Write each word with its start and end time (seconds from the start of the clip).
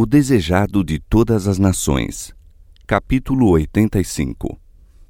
O 0.00 0.06
Desejado 0.06 0.84
de 0.84 1.00
Todas 1.00 1.48
as 1.48 1.58
Nações, 1.58 2.32
capítulo 2.86 3.50
85 3.50 4.56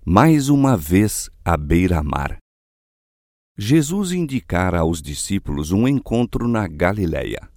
Mais 0.03 0.49
uma 0.49 0.79
vez 0.79 1.29
à 1.45 1.59
beira-mar. 1.59 2.39
Jesus 3.55 4.13
indicara 4.13 4.79
aos 4.79 5.03
discípulos 5.03 5.73
um 5.73 5.87
encontro 5.87 6.49
na 6.49 6.67
Galiléia. 6.67 7.51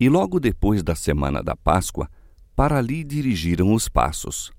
E 0.00 0.08
logo 0.08 0.40
depois 0.40 0.82
da 0.82 0.94
semana 0.94 1.42
da 1.42 1.54
Páscoa, 1.54 2.08
para 2.56 2.78
ali 2.78 3.04
dirigiram 3.04 3.74
os 3.74 3.86
passos. 3.86 4.50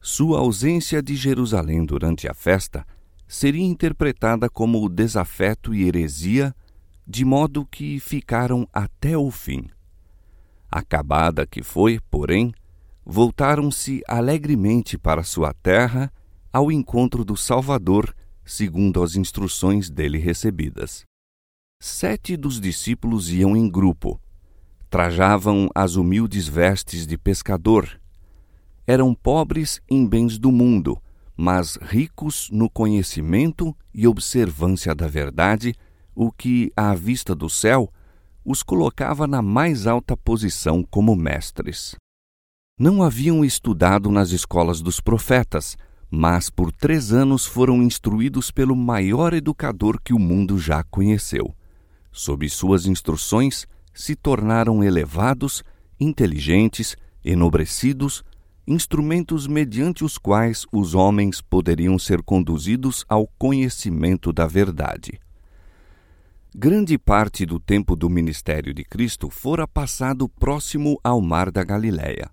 Sua 0.00 0.38
ausência 0.38 1.02
de 1.02 1.16
Jerusalém 1.16 1.84
durante 1.84 2.28
a 2.28 2.32
festa 2.32 2.86
seria 3.26 3.66
interpretada 3.66 4.48
como 4.48 4.88
desafeto 4.88 5.74
e 5.74 5.82
heresia, 5.82 6.54
de 7.04 7.24
modo 7.24 7.66
que 7.66 7.98
ficaram 7.98 8.68
até 8.72 9.18
o 9.18 9.32
fim. 9.32 9.68
Acabada 10.74 11.46
que 11.46 11.62
foi, 11.62 12.00
porém, 12.10 12.52
voltaram-se 13.06 14.02
alegremente 14.08 14.98
para 14.98 15.22
sua 15.22 15.54
terra 15.54 16.12
ao 16.52 16.72
encontro 16.72 17.24
do 17.24 17.36
Salvador, 17.36 18.12
segundo 18.44 19.00
as 19.00 19.14
instruções 19.14 19.88
dele 19.88 20.18
recebidas. 20.18 21.04
Sete 21.80 22.36
dos 22.36 22.60
discípulos 22.60 23.30
iam 23.30 23.56
em 23.56 23.70
grupo. 23.70 24.20
Trajavam 24.90 25.68
as 25.72 25.94
humildes 25.94 26.48
vestes 26.48 27.06
de 27.06 27.16
pescador. 27.16 28.00
Eram 28.84 29.14
pobres 29.14 29.80
em 29.88 30.04
bens 30.04 30.38
do 30.38 30.50
mundo, 30.50 31.00
mas 31.36 31.76
ricos 31.76 32.48
no 32.50 32.68
conhecimento 32.68 33.76
e 33.94 34.08
observância 34.08 34.92
da 34.92 35.06
verdade, 35.06 35.72
o 36.16 36.32
que, 36.32 36.72
à 36.76 36.96
vista 36.96 37.32
do 37.32 37.48
céu, 37.48 37.92
os 38.44 38.62
colocava 38.62 39.26
na 39.26 39.40
mais 39.40 39.86
alta 39.86 40.16
posição 40.16 40.82
como 40.82 41.16
mestres. 41.16 41.94
Não 42.78 43.02
haviam 43.02 43.44
estudado 43.44 44.10
nas 44.10 44.30
escolas 44.30 44.80
dos 44.80 45.00
profetas, 45.00 45.76
mas 46.10 46.50
por 46.50 46.70
três 46.72 47.12
anos 47.12 47.46
foram 47.46 47.82
instruídos 47.82 48.50
pelo 48.50 48.76
maior 48.76 49.32
educador 49.32 50.00
que 50.02 50.12
o 50.12 50.18
mundo 50.18 50.58
já 50.58 50.82
conheceu. 50.84 51.54
Sob 52.12 52.48
suas 52.48 52.86
instruções, 52.86 53.66
se 53.92 54.14
tornaram 54.14 54.82
elevados, 54.82 55.62
inteligentes, 55.98 56.96
enobrecidos, 57.24 58.22
instrumentos 58.66 59.46
mediante 59.46 60.04
os 60.04 60.18
quais 60.18 60.66
os 60.72 60.94
homens 60.94 61.40
poderiam 61.40 61.98
ser 61.98 62.22
conduzidos 62.22 63.04
ao 63.08 63.26
conhecimento 63.38 64.32
da 64.32 64.46
verdade. 64.46 65.20
Grande 66.56 66.96
parte 66.96 67.44
do 67.44 67.58
tempo 67.58 67.96
do 67.96 68.08
ministério 68.08 68.72
de 68.72 68.84
Cristo 68.84 69.28
fora 69.28 69.66
passado 69.66 70.28
próximo 70.28 71.00
ao 71.02 71.20
mar 71.20 71.50
da 71.50 71.64
Galiléia. 71.64 72.30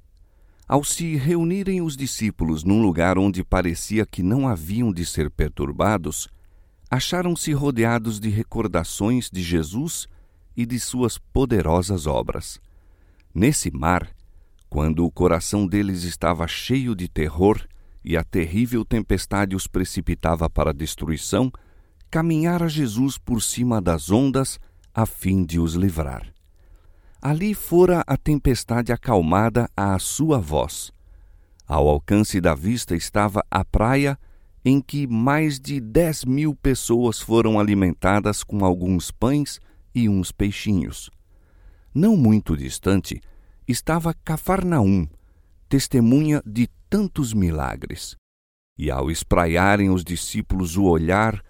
Ao 0.67 0.83
se 0.83 1.15
reunirem 1.15 1.81
os 1.81 1.97
discípulos 1.97 2.63
num 2.63 2.83
lugar 2.83 3.17
onde 3.17 3.43
parecia 3.43 4.05
que 4.05 4.21
não 4.21 4.47
haviam 4.47 4.93
de 4.93 5.07
ser 5.07 5.31
perturbados, 5.31 6.29
acharam-se 6.87 7.51
rodeados 7.51 8.19
de 8.19 8.29
recordações 8.29 9.27
de 9.27 9.41
Jesus 9.41 10.07
e 10.55 10.67
de 10.67 10.79
suas 10.79 11.17
poderosas 11.17 12.05
obras. 12.05 12.61
Nesse 13.33 13.71
mar, 13.71 14.07
quando 14.69 15.03
o 15.03 15.11
coração 15.11 15.65
deles 15.65 16.03
estava 16.03 16.47
cheio 16.47 16.93
de 16.93 17.07
terror 17.07 17.59
e 18.05 18.15
a 18.15 18.23
terrível 18.23 18.85
tempestade 18.85 19.55
os 19.55 19.65
precipitava 19.65 20.47
para 20.47 20.69
a 20.69 20.73
destruição, 20.73 21.51
caminhara 22.11 22.67
Jesus 22.67 23.17
por 23.17 23.41
cima 23.41 23.81
das 23.81 24.11
ondas 24.11 24.59
a 24.93 25.05
fim 25.05 25.45
de 25.45 25.57
os 25.57 25.75
livrar. 25.75 26.33
Ali 27.21 27.53
fora 27.53 28.03
a 28.05 28.17
tempestade 28.17 28.91
acalmada 28.91 29.69
à 29.77 29.97
sua 29.97 30.37
voz. 30.37 30.91
Ao 31.65 31.87
alcance 31.87 32.41
da 32.41 32.53
vista 32.53 32.95
estava 32.95 33.41
a 33.49 33.63
praia 33.63 34.19
em 34.65 34.81
que 34.81 35.07
mais 35.07 35.57
de 35.57 35.79
dez 35.79 36.25
mil 36.25 36.53
pessoas 36.53 37.21
foram 37.21 37.57
alimentadas 37.57 38.43
com 38.43 38.65
alguns 38.65 39.09
pães 39.09 39.61
e 39.95 40.09
uns 40.09 40.33
peixinhos. 40.33 41.09
Não 41.95 42.17
muito 42.17 42.57
distante 42.57 43.21
estava 43.65 44.13
Cafarnaum, 44.13 45.07
testemunha 45.69 46.43
de 46.45 46.67
tantos 46.89 47.33
milagres. 47.33 48.17
E 48.77 48.91
ao 48.91 49.09
espraiarem 49.09 49.89
os 49.89 50.03
discípulos 50.03 50.75
o 50.75 50.83
olhar 50.83 51.41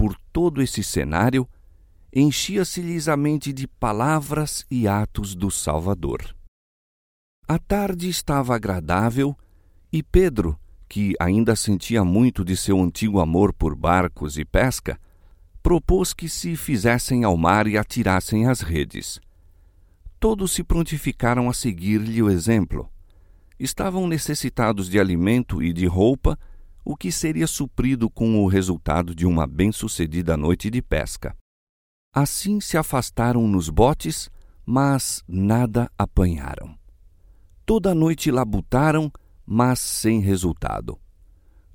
por 0.00 0.16
todo 0.32 0.62
esse 0.62 0.82
cenário, 0.82 1.46
enchia-se-lhes 2.10 3.06
a 3.06 3.18
mente 3.18 3.52
de 3.52 3.68
palavras 3.68 4.64
e 4.70 4.88
atos 4.88 5.34
do 5.34 5.50
Salvador. 5.50 6.34
A 7.46 7.58
tarde 7.58 8.08
estava 8.08 8.56
agradável 8.56 9.36
e 9.92 10.02
Pedro, 10.02 10.58
que 10.88 11.12
ainda 11.20 11.54
sentia 11.54 12.02
muito 12.02 12.42
de 12.42 12.56
seu 12.56 12.80
antigo 12.80 13.20
amor 13.20 13.52
por 13.52 13.76
barcos 13.76 14.38
e 14.38 14.44
pesca, 14.46 14.98
propôs 15.62 16.14
que 16.14 16.30
se 16.30 16.56
fizessem 16.56 17.22
ao 17.22 17.36
mar 17.36 17.66
e 17.66 17.76
atirassem 17.76 18.46
as 18.46 18.62
redes. 18.62 19.20
Todos 20.18 20.52
se 20.52 20.64
prontificaram 20.64 21.46
a 21.46 21.52
seguir-lhe 21.52 22.22
o 22.22 22.30
exemplo. 22.30 22.90
Estavam 23.58 24.08
necessitados 24.08 24.88
de 24.88 24.98
alimento 24.98 25.62
e 25.62 25.74
de 25.74 25.84
roupa 25.84 26.38
o 26.84 26.96
que 26.96 27.12
seria 27.12 27.46
suprido 27.46 28.08
com 28.08 28.42
o 28.42 28.46
resultado 28.46 29.14
de 29.14 29.26
uma 29.26 29.46
bem-sucedida 29.46 30.36
noite 30.36 30.70
de 30.70 30.80
pesca. 30.82 31.36
Assim 32.12 32.60
se 32.60 32.76
afastaram 32.76 33.46
nos 33.46 33.68
botes, 33.68 34.30
mas 34.66 35.22
nada 35.28 35.90
apanharam. 35.96 36.74
Toda 37.64 37.94
noite 37.94 38.30
labutaram, 38.30 39.12
mas 39.46 39.78
sem 39.78 40.20
resultado. 40.20 40.98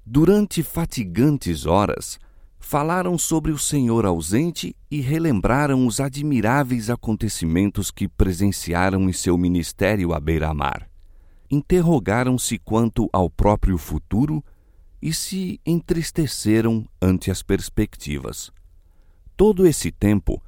Durante 0.05 0.61
fatigantes 0.61 1.65
horas, 1.65 2.19
falaram 2.59 3.17
sobre 3.17 3.51
o 3.51 3.57
Senhor 3.57 4.05
ausente 4.05 4.75
e 4.89 4.99
relembraram 4.99 5.85
os 5.85 5.99
admiráveis 5.99 6.89
acontecimentos 6.89 7.91
que 7.91 8.07
presenciaram 8.07 9.09
em 9.09 9.13
seu 9.13 9.37
ministério 9.37 10.13
à 10.13 10.19
beira-mar. 10.19 10.89
Interrogaram-se 11.49 12.57
quanto 12.57 13.07
ao 13.13 13.29
próprio 13.29 13.77
futuro 13.77 14.43
e 15.05 15.13
se 15.13 15.61
entristeceram 15.63 16.83
ante 16.99 17.29
as 17.29 17.43
perspectivas. 17.43 18.51
Todo 19.37 19.67
esse 19.67 19.91
tempo, 19.91 20.41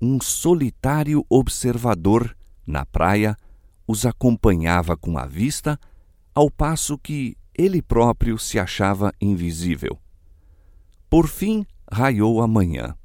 um 0.00 0.20
solitário 0.20 1.24
observador 1.30 2.36
na 2.66 2.84
praia 2.84 3.36
os 3.86 4.04
acompanhava 4.04 4.96
com 4.96 5.16
a 5.16 5.24
vista, 5.24 5.78
ao 6.34 6.50
passo 6.50 6.98
que 6.98 7.36
ele 7.56 7.80
próprio 7.80 8.36
se 8.40 8.58
achava 8.58 9.12
invisível. 9.20 9.96
Por 11.08 11.28
fim, 11.28 11.64
raiou 11.88 12.42
a 12.42 12.48
manhã. 12.48 12.96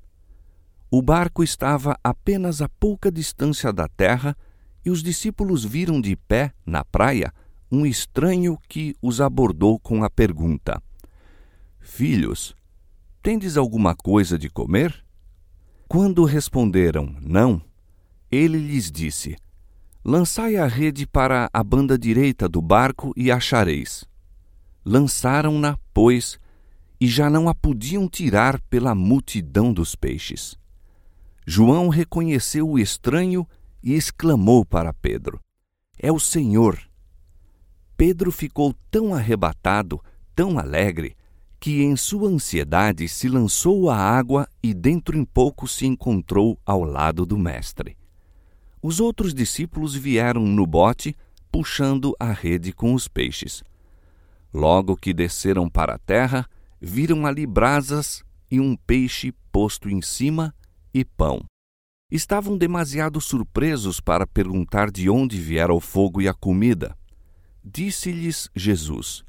O 0.89 1.03
barco 1.03 1.43
estava 1.43 1.95
apenas 2.03 2.59
a 2.59 2.67
pouca 2.67 3.11
distância 3.11 3.71
da 3.71 3.87
terra 3.87 4.35
e 4.83 4.89
os 4.89 5.03
discípulos 5.03 5.63
viram 5.63 6.01
de 6.01 6.15
pé, 6.15 6.51
na 6.65 6.83
praia, 6.83 7.31
um 7.71 7.85
estranho 7.85 8.57
que 8.67 8.95
os 8.99 9.21
abordou 9.21 9.77
com 9.77 10.03
a 10.03 10.09
pergunta: 10.09 10.81
Filhos, 11.89 12.53
tendes 13.23 13.57
alguma 13.57 13.95
coisa 13.95 14.37
de 14.37 14.49
comer? 14.49 15.03
Quando 15.87 16.25
responderam 16.25 17.15
não, 17.21 17.59
ele 18.29 18.59
lhes 18.59 18.91
disse: 18.91 19.35
Lançai 20.03 20.57
a 20.57 20.67
rede 20.67 21.07
para 21.07 21.49
a 21.51 21.63
banda 21.63 21.97
direita 21.97 22.47
do 22.47 22.61
barco 22.61 23.13
e 23.15 23.31
achareis. 23.31 24.03
Lançaram-na, 24.85 25.79
pois, 25.91 26.37
e 26.99 27.07
já 27.07 27.31
não 27.31 27.49
a 27.49 27.55
podiam 27.55 28.07
tirar 28.07 28.61
pela 28.69 28.93
multidão 28.93 29.73
dos 29.73 29.95
peixes. 29.95 30.55
João 31.47 31.87
reconheceu 31.87 32.69
o 32.69 32.77
estranho 32.77 33.47
e 33.81 33.93
exclamou 33.93 34.63
para 34.63 34.93
Pedro: 34.93 35.39
É 35.97 36.11
o 36.11 36.19
Senhor. 36.19 36.77
Pedro 37.95 38.31
ficou 38.31 38.75
tão 38.91 39.15
arrebatado, 39.15 39.99
tão 40.35 40.59
alegre, 40.59 41.16
que 41.59 41.81
em 41.81 41.95
sua 41.95 42.29
ansiedade 42.29 43.07
se 43.07 43.27
lançou 43.27 43.89
à 43.89 43.97
água 43.97 44.47
e 44.61 44.73
dentro 44.73 45.17
em 45.17 45.25
pouco 45.25 45.67
se 45.67 45.85
encontrou 45.85 46.59
ao 46.65 46.83
lado 46.83 47.25
do 47.25 47.37
Mestre. 47.37 47.97
Os 48.81 48.99
outros 48.99 49.33
discípulos 49.33 49.95
vieram 49.95 50.41
no 50.41 50.65
bote, 50.67 51.15
puxando 51.51 52.15
a 52.19 52.31
rede 52.31 52.71
com 52.71 52.93
os 52.93 53.07
peixes. 53.07 53.63
Logo 54.53 54.95
que 54.95 55.13
desceram 55.13 55.69
para 55.69 55.95
a 55.95 55.97
terra, 55.97 56.47
viram 56.79 57.25
ali 57.25 57.45
brasas 57.45 58.23
e 58.49 58.59
um 58.59 58.75
peixe 58.75 59.33
posto 59.51 59.89
em 59.89 60.01
cima 60.01 60.53
e 60.93 61.03
pão. 61.03 61.43
Estavam 62.09 62.57
demasiado 62.57 63.19
surpresos 63.19 63.99
para 63.99 64.25
perguntar 64.25 64.89
de 64.89 65.09
onde 65.09 65.37
viera 65.37 65.73
o 65.73 65.81
fogo 65.81 66.21
e 66.21 66.27
a 66.27 66.33
comida. 66.33 66.97
Disse-lhes 67.63 68.49
Jesus: 68.55 69.25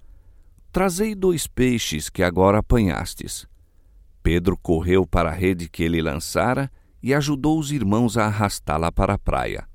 Trazei 0.71 1.15
dois 1.15 1.47
peixes 1.47 2.11
que 2.11 2.23
agora 2.23 2.59
apanhastes. 2.59 3.47
Pedro 4.23 4.57
correu 4.57 5.07
para 5.07 5.31
a 5.31 5.35
rede 5.35 5.69
que 5.69 5.83
ele 5.83 6.03
lançara 6.03 6.71
e 7.03 7.15
ajudou 7.15 7.59
os 7.59 7.73
irmãos 7.73 8.17
a 8.19 8.27
arrastá-la 8.27 8.93
para 8.93 9.15
a 9.15 9.19
praia. 9.19 9.67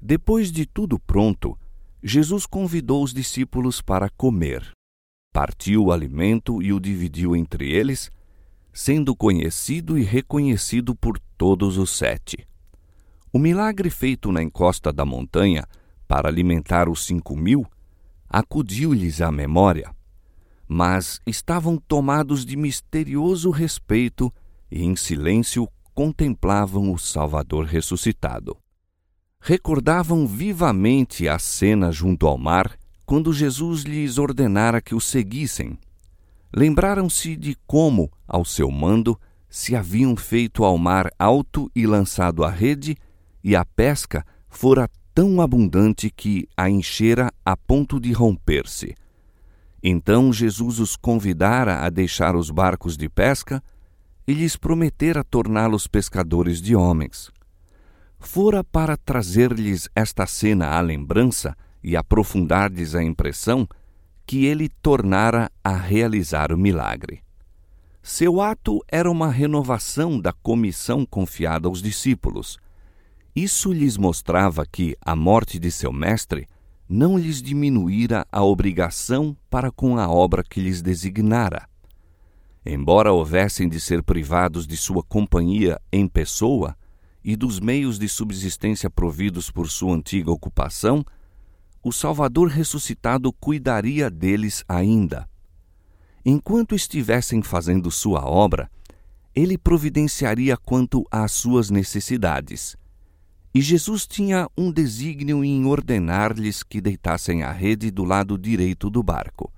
Depois 0.00 0.52
de 0.52 0.64
tudo 0.66 0.98
pronto, 0.98 1.58
Jesus 2.02 2.46
convidou 2.46 3.02
os 3.02 3.12
discípulos 3.12 3.82
para 3.82 4.08
comer. 4.10 4.70
Partiu 5.32 5.86
o 5.86 5.92
alimento 5.92 6.62
e 6.62 6.72
o 6.72 6.80
dividiu 6.80 7.34
entre 7.34 7.70
eles, 7.72 8.10
sendo 8.72 9.16
conhecido 9.16 9.98
e 9.98 10.02
reconhecido 10.02 10.94
por 10.94 11.18
todos 11.36 11.76
os 11.76 11.90
sete. 11.90 12.46
O 13.32 13.38
milagre 13.38 13.90
feito 13.90 14.32
na 14.32 14.42
encosta 14.42 14.92
da 14.92 15.04
montanha 15.04 15.64
para 16.06 16.28
alimentar 16.28 16.88
os 16.88 17.04
cinco 17.04 17.36
mil 17.36 17.66
acudiu-lhes 18.28 19.20
à 19.20 19.30
memória, 19.30 19.94
mas 20.72 21.20
estavam 21.26 21.76
tomados 21.76 22.46
de 22.46 22.56
misterioso 22.56 23.50
respeito 23.50 24.32
e 24.70 24.84
em 24.84 24.94
silêncio 24.94 25.68
contemplavam 25.92 26.92
o 26.92 26.98
Salvador 26.98 27.64
ressuscitado. 27.64 28.56
Recordavam 29.40 30.28
vivamente 30.28 31.28
a 31.28 31.40
cena 31.40 31.90
junto 31.90 32.24
ao 32.24 32.38
mar 32.38 32.78
quando 33.04 33.32
Jesus 33.32 33.82
lhes 33.82 34.16
ordenara 34.16 34.80
que 34.80 34.94
o 34.94 35.00
seguissem. 35.00 35.76
Lembraram-se 36.54 37.34
de 37.34 37.56
como, 37.66 38.08
ao 38.28 38.44
seu 38.44 38.70
mando, 38.70 39.18
se 39.48 39.74
haviam 39.74 40.14
feito 40.14 40.62
ao 40.62 40.78
mar 40.78 41.10
alto 41.18 41.68
e 41.74 41.84
lançado 41.84 42.44
a 42.44 42.50
rede, 42.50 42.96
e 43.42 43.56
a 43.56 43.64
pesca 43.64 44.24
fora 44.48 44.88
tão 45.12 45.40
abundante 45.40 46.10
que 46.10 46.46
a 46.56 46.70
enchera 46.70 47.28
a 47.44 47.56
ponto 47.56 47.98
de 47.98 48.12
romper-se. 48.12 48.94
Então 49.82 50.32
Jesus 50.32 50.78
os 50.78 50.96
convidara 50.96 51.84
a 51.84 51.90
deixar 51.90 52.36
os 52.36 52.50
barcos 52.50 52.96
de 52.96 53.08
pesca 53.08 53.62
e 54.26 54.34
lhes 54.34 54.56
prometera 54.56 55.24
torná-los 55.24 55.86
pescadores 55.86 56.60
de 56.60 56.76
homens. 56.76 57.30
Fora 58.18 58.62
para 58.62 58.96
trazer-lhes 58.96 59.88
esta 59.94 60.26
cena 60.26 60.68
à 60.68 60.80
lembrança 60.80 61.56
e 61.82 61.96
aprofundar-lhes 61.96 62.94
a 62.94 63.02
impressão 63.02 63.66
que 64.26 64.44
ele 64.44 64.68
tornara 64.68 65.50
a 65.64 65.74
realizar 65.74 66.52
o 66.52 66.58
milagre. 66.58 67.22
Seu 68.02 68.40
ato 68.40 68.80
era 68.88 69.10
uma 69.10 69.30
renovação 69.30 70.20
da 70.20 70.32
comissão 70.32 71.04
confiada 71.04 71.68
aos 71.68 71.82
discípulos. 71.82 72.58
Isso 73.34 73.72
lhes 73.72 73.96
mostrava 73.96 74.64
que 74.66 74.96
a 75.00 75.16
morte 75.16 75.58
de 75.58 75.70
seu 75.70 75.92
mestre 75.92 76.46
não 76.92 77.16
lhes 77.16 77.40
diminuíra 77.40 78.26
a 78.32 78.42
obrigação 78.42 79.36
para 79.48 79.70
com 79.70 79.96
a 79.96 80.10
obra 80.10 80.42
que 80.42 80.60
lhes 80.60 80.82
designara. 80.82 81.68
Embora 82.66 83.12
houvessem 83.12 83.68
de 83.68 83.80
ser 83.80 84.02
privados 84.02 84.66
de 84.66 84.76
sua 84.76 85.00
companhia 85.00 85.80
em 85.92 86.08
pessoa 86.08 86.76
e 87.22 87.36
dos 87.36 87.60
meios 87.60 87.96
de 87.96 88.08
subsistência 88.08 88.90
providos 88.90 89.52
por 89.52 89.70
sua 89.70 89.94
antiga 89.94 90.32
ocupação, 90.32 91.04
o 91.80 91.92
Salvador 91.92 92.48
ressuscitado 92.48 93.32
cuidaria 93.34 94.10
deles 94.10 94.64
ainda. 94.68 95.28
Enquanto 96.24 96.74
estivessem 96.74 97.40
fazendo 97.40 97.88
sua 97.88 98.28
obra, 98.28 98.68
ele 99.32 99.56
providenciaria 99.56 100.56
quanto 100.56 101.06
às 101.08 101.30
suas 101.30 101.70
necessidades. 101.70 102.76
E 103.52 103.60
Jesus 103.60 104.06
tinha 104.06 104.48
um 104.56 104.70
desígnio 104.70 105.44
em 105.44 105.66
ordenar-lhes 105.66 106.62
que 106.62 106.80
deitassem 106.80 107.42
a 107.42 107.50
rede 107.50 107.90
do 107.90 108.04
lado 108.04 108.38
direito 108.38 108.88
do 108.88 109.02
barco. 109.02 109.52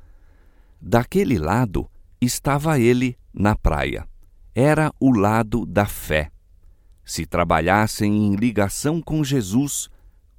Daquele 0.81 1.39
lado, 1.39 1.89
estava 2.21 2.79
ele 2.79 3.17
na 3.33 3.55
praia. 3.55 4.09
Era 4.55 4.93
o 4.99 5.11
lado 5.11 5.67
da 5.67 5.87
fé. 5.87 6.31
Se 7.05 7.27
trabalhassem 7.27 8.27
em 8.27 8.37
ligação 8.37 9.03
com 9.03 9.23
Jesus, 9.23 9.89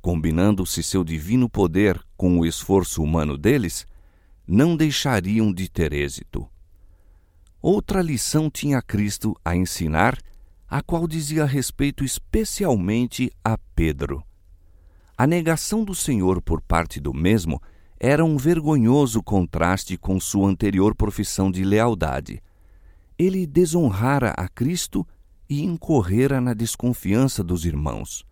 combinando-se 0.02 0.82
seu 0.82 1.04
divino 1.04 1.50
poder 1.50 2.02
com 2.18 2.40
o 2.40 2.46
esforço 2.46 3.04
humano 3.04 3.38
deles, 3.38 3.86
não 4.48 4.76
deixariam 4.76 5.54
de 5.54 5.70
ter 5.70 5.94
êxito. 5.94 6.48
Outra 7.62 8.02
lição 8.02 8.50
tinha 8.50 8.82
Cristo 8.82 9.36
a 9.44 9.56
ensinar, 9.56 10.18
a 10.74 10.82
qual 10.82 11.08
dizia 11.08 11.46
respeito 11.46 12.04
especialmente 12.04 13.32
a 13.44 13.60
Pedro. 13.76 14.24
A 15.16 15.28
negação 15.28 15.84
do 15.84 15.94
Senhor 15.94 16.42
por 16.42 16.64
parte 16.64 17.00
do 17.00 17.14
mesmo 17.14 17.62
era 18.00 18.26
um 18.26 18.38
vergonhoso 18.38 19.22
contraste 19.22 19.96
com 20.00 20.20
sua 20.20 20.50
anterior 20.50 20.96
profissão 20.96 21.52
de 21.52 21.64
lealdade. 21.64 22.42
Ele 23.20 23.46
desonrara 23.46 24.34
a 24.36 24.48
Cristo 24.48 25.08
e 25.48 25.64
incorrera 25.64 26.42
na 26.42 26.56
desconfiança 26.56 27.44
dos 27.44 27.66
irmãos. 27.66 28.26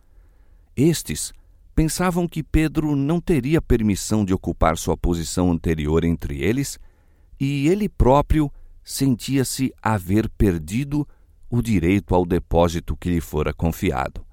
Estes 0.75 1.31
pensavam 1.75 2.27
que 2.27 2.41
Pedro 2.41 2.95
não 2.95 3.21
teria 3.21 3.61
permissão 3.61 4.25
de 4.25 4.33
ocupar 4.33 4.79
sua 4.79 4.97
posição 4.97 5.51
anterior 5.51 6.03
entre 6.03 6.41
eles, 6.41 6.79
e 7.39 7.67
ele 7.67 7.87
próprio 7.87 8.51
sentia-se 8.83 9.71
haver 9.79 10.27
perdido 10.27 11.07
o 11.51 11.61
direito 11.61 12.15
ao 12.15 12.25
depósito 12.25 12.95
que 12.95 13.09
lhe 13.09 13.19
fora 13.19 13.53
confiado. 13.53 14.25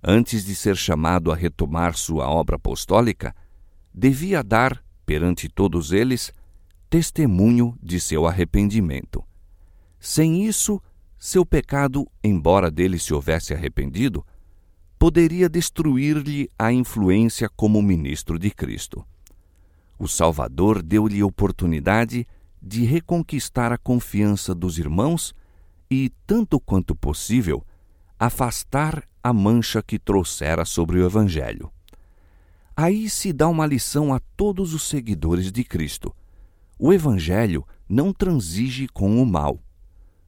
Antes 0.00 0.44
de 0.44 0.54
ser 0.54 0.76
chamado 0.76 1.32
a 1.32 1.34
retomar 1.34 1.96
sua 1.96 2.30
obra 2.30 2.54
apostólica, 2.54 3.34
devia 3.92 4.40
dar, 4.42 4.84
perante 5.04 5.48
todos 5.48 5.90
eles, 5.90 6.32
testemunho 6.88 7.76
de 7.82 7.98
seu 7.98 8.24
arrependimento. 8.24 9.24
Sem 9.98 10.44
isso, 10.46 10.80
seu 11.18 11.44
pecado, 11.44 12.08
embora 12.22 12.70
dele 12.70 13.00
se 13.00 13.12
houvesse 13.12 13.52
arrependido, 13.52 14.24
poderia 14.98 15.48
destruir-lhe 15.48 16.48
a 16.56 16.72
influência 16.72 17.48
como 17.48 17.82
ministro 17.82 18.38
de 18.38 18.50
Cristo. 18.50 19.04
O 19.98 20.06
Salvador 20.06 20.82
deu-lhe 20.82 21.20
oportunidade 21.20 22.26
de 22.60 22.84
reconquistar 22.84 23.72
a 23.72 23.78
confiança 23.78 24.54
dos 24.54 24.78
irmãos 24.78 25.34
e, 25.92 26.10
tanto 26.26 26.58
quanto 26.58 26.96
possível, 26.96 27.62
afastar 28.18 29.06
a 29.22 29.30
mancha 29.30 29.82
que 29.82 29.98
trouxera 29.98 30.64
sobre 30.64 30.98
o 30.98 31.04
Evangelho. 31.04 31.70
Aí 32.74 33.10
se 33.10 33.30
dá 33.30 33.46
uma 33.46 33.66
lição 33.66 34.14
a 34.14 34.18
todos 34.34 34.72
os 34.72 34.84
seguidores 34.84 35.52
de 35.52 35.62
Cristo. 35.62 36.16
O 36.78 36.94
Evangelho 36.94 37.62
não 37.86 38.10
transige 38.10 38.88
com 38.88 39.22
o 39.22 39.26
mal. 39.26 39.60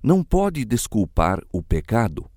Não 0.02 0.22
pode 0.22 0.66
desculpar 0.66 1.40
o 1.50 1.62
pecado. 1.62 2.30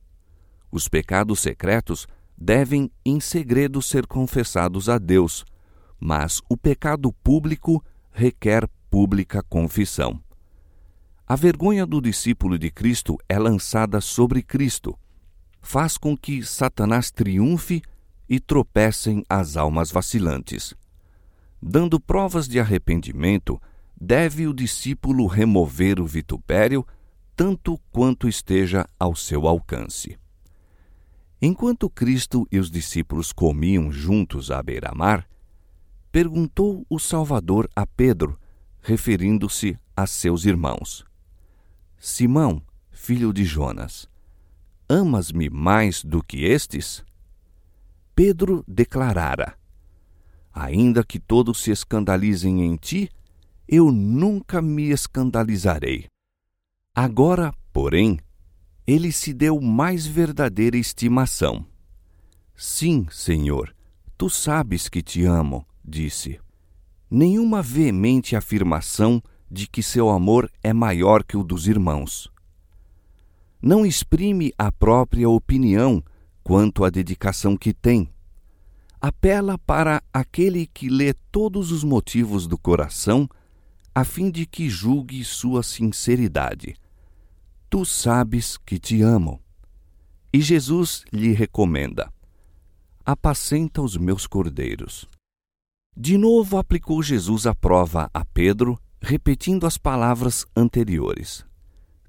Os 0.71 0.87
pecados 0.87 1.41
secretos 1.41 2.07
devem, 2.37 2.89
em 3.05 3.19
segredo, 3.19 3.81
ser 3.81 4.07
confessados 4.07 4.87
a 4.87 4.97
Deus, 4.97 5.43
mas 5.99 6.41
o 6.47 6.55
pecado 6.55 7.11
público 7.11 7.83
requer 8.09 8.69
pública 8.89 9.43
confissão. 9.43 10.21
A 11.29 11.35
vergonha 11.35 11.85
do 11.85 11.99
discípulo 11.99 12.57
de 12.57 12.71
Cristo 12.71 13.17
é 13.27 13.37
lançada 13.37 13.99
sobre 13.99 14.41
Cristo. 14.41 14.97
Faz 15.61 15.97
com 15.97 16.15
que 16.15 16.41
Satanás 16.41 17.11
triunfe 17.11 17.81
e 18.29 18.39
tropecem 18.39 19.25
as 19.29 19.57
almas 19.57 19.91
vacilantes. 19.91 20.73
Dando 21.61 21.99
provas 21.99 22.47
de 22.47 22.61
arrependimento, 22.61 23.61
deve 23.99 24.47
o 24.47 24.53
discípulo 24.53 25.27
remover 25.27 25.99
o 25.99 26.05
vitupério 26.05 26.87
tanto 27.35 27.77
quanto 27.91 28.29
esteja 28.29 28.85
ao 28.97 29.13
seu 29.13 29.49
alcance. 29.49 30.17
Enquanto 31.41 31.89
Cristo 31.89 32.47
e 32.49 32.57
os 32.57 32.71
discípulos 32.71 33.33
comiam 33.33 33.91
juntos 33.91 34.49
à 34.49 34.63
beira-mar, 34.63 35.27
perguntou 36.09 36.85
o 36.89 36.97
Salvador 36.97 37.69
a 37.75 37.85
Pedro, 37.85 38.39
referindo-se 38.79 39.77
a 39.93 40.07
seus 40.07 40.45
irmãos: 40.45 41.06
Simão, 41.99 42.61
filho 42.91 43.33
de 43.33 43.43
Jonas, 43.43 44.07
amas-me 44.87 45.49
mais 45.49 46.03
do 46.03 46.23
que 46.23 46.43
estes? 46.43 47.03
Pedro 48.15 48.63
declarara: 48.67 49.57
Ainda 50.53 51.03
que 51.03 51.19
todos 51.19 51.61
se 51.61 51.71
escandalizem 51.71 52.63
em 52.63 52.75
ti, 52.75 53.09
eu 53.67 53.91
nunca 53.91 54.61
me 54.61 54.89
escandalizarei. 54.89 56.07
Agora, 56.95 57.53
porém, 57.73 58.19
ele 58.85 59.11
se 59.11 59.33
deu 59.33 59.59
mais 59.59 60.05
verdadeira 60.07 60.77
estimação. 60.77 61.65
Sim, 62.55 63.05
Senhor, 63.11 63.75
tu 64.17 64.29
sabes 64.29 64.87
que 64.87 65.03
te 65.03 65.25
amo, 65.25 65.67
disse. 65.83 66.39
Nenhuma 67.09 67.61
veemente 67.61 68.35
afirmação 68.35 69.21
de 69.49 69.67
que 69.67 69.81
seu 69.81 70.09
amor 70.09 70.51
é 70.61 70.73
maior 70.73 71.23
que 71.23 71.37
o 71.37 71.43
dos 71.43 71.67
irmãos. 71.67 72.31
Não 73.61 73.85
exprime 73.85 74.53
a 74.57 74.71
própria 74.71 75.29
opinião 75.29 76.03
quanto 76.43 76.83
à 76.83 76.89
dedicação 76.89 77.57
que 77.57 77.73
tem. 77.73 78.09
Apela 79.01 79.57
para 79.57 80.01
aquele 80.13 80.65
que 80.67 80.89
lê 80.89 81.13
todos 81.31 81.71
os 81.71 81.83
motivos 81.83 82.47
do 82.47 82.57
coração, 82.57 83.27
a 83.93 84.03
fim 84.03 84.29
de 84.29 84.45
que 84.45 84.69
julgue 84.69 85.23
sua 85.23 85.63
sinceridade. 85.63 86.75
Tu 87.69 87.83
sabes 87.85 88.57
que 88.57 88.79
te 88.79 89.01
amo. 89.01 89.41
E 90.31 90.41
Jesus 90.41 91.03
lhe 91.11 91.33
recomenda: 91.33 92.11
apacenta 93.05 93.81
os 93.81 93.97
meus 93.97 94.27
cordeiros. 94.27 95.07
De 95.95 96.17
novo 96.17 96.57
aplicou 96.57 97.01
Jesus 97.01 97.47
a 97.47 97.55
prova 97.55 98.09
a 98.13 98.23
Pedro, 98.23 98.79
repetindo 99.07 99.65
as 99.65 99.77
palavras 99.77 100.45
anteriores: 100.53 101.45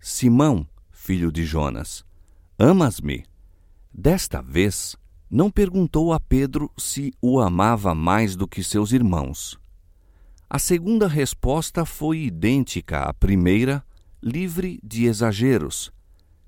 Simão, 0.00 0.66
filho 0.90 1.30
de 1.30 1.44
Jonas, 1.44 2.04
amas-me? 2.58 3.24
Desta 3.94 4.42
vez, 4.42 4.96
não 5.30 5.48
perguntou 5.48 6.12
a 6.12 6.18
Pedro 6.18 6.68
se 6.76 7.12
o 7.22 7.38
amava 7.38 7.94
mais 7.94 8.34
do 8.34 8.48
que 8.48 8.64
seus 8.64 8.90
irmãos. 8.90 9.56
A 10.50 10.58
segunda 10.58 11.06
resposta 11.06 11.84
foi 11.84 12.24
idêntica 12.24 13.02
à 13.02 13.14
primeira, 13.14 13.84
livre 14.20 14.80
de 14.82 15.04
exageros. 15.04 15.92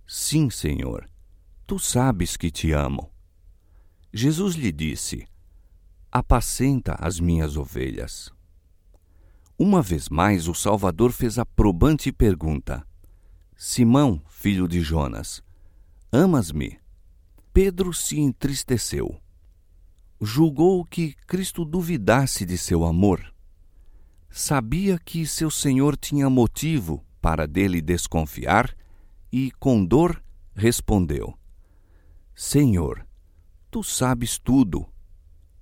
Sim, 0.05 0.51
Senhor, 0.51 1.09
tu 1.65 1.79
sabes 1.79 2.37
que 2.37 2.51
te 2.51 2.73
amo. 2.73 3.09
Jesus 4.13 4.57
lhe 4.57 4.73
disse: 4.73 5.29
Apacenta 6.11 6.97
as 6.99 7.21
minhas 7.21 7.57
ovelhas. 7.57 8.33
Uma 9.63 9.83
vez 9.83 10.09
mais, 10.09 10.49
o 10.49 10.55
Salvador 10.55 11.13
fez 11.13 11.39
a 11.39 11.45
probante 11.45 12.11
pergunta: 12.11 12.83
Simão, 13.55 14.23
filho 14.27 14.67
de 14.67 14.81
Jonas, 14.81 15.43
amas-me? 16.11 16.81
Pedro 17.53 17.93
se 17.93 18.19
entristeceu. 18.19 19.21
Julgou 20.19 20.83
que 20.83 21.13
Cristo 21.27 21.63
duvidasse 21.63 22.47
de 22.47 22.57
seu 22.57 22.87
amor. 22.87 23.35
Sabia 24.31 24.99
que 24.99 25.27
seu 25.27 25.51
Senhor 25.51 25.95
tinha 25.95 26.31
motivo 26.31 27.05
para 27.21 27.47
dele 27.47 27.83
desconfiar 27.83 28.75
e, 29.31 29.51
com 29.61 29.85
dor, 29.85 30.25
respondeu: 30.55 31.39
Senhor, 32.35 33.07
Tu 33.71 33.83
sabes 33.85 34.39
tudo. 34.39 34.87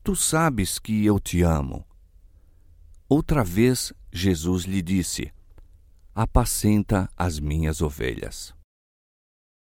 Tu 0.05 0.15
sabes 0.15 0.79
que 0.79 1.05
eu 1.05 1.19
te 1.19 1.43
amo. 1.43 1.85
Outra 3.11 3.43
vez 3.43 3.91
Jesus 4.13 4.65
lhe 4.65 4.83
disse: 4.83 5.33
Apacenta 6.15 7.11
as 7.17 7.41
minhas 7.41 7.81
ovelhas. 7.81 8.53